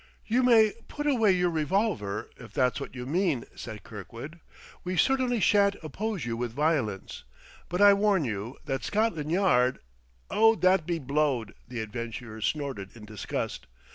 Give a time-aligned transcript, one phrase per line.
[0.25, 4.39] "You may put away your revolver, if that's what you mean," said Kirkwood.
[4.83, 7.23] "We certainly shan't oppose you with violence,
[7.69, 9.77] but I warn you that Scotland Yard"
[10.31, 13.67] "Oh, that be blowed!" the adventurer snorted in disgust.